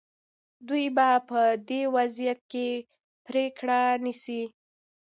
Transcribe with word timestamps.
دوی 0.67 0.85
به 0.95 1.09
په 1.29 1.39
دې 1.69 1.81
وضعیت 1.95 2.39
کې 2.51 2.67
پرېکړه 3.25 3.79
نیسي. 4.03 4.43